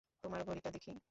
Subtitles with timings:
[0.23, 0.91] তোমার ঘড়িটা দেখি?